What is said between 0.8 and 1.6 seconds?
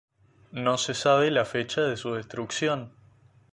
sabe la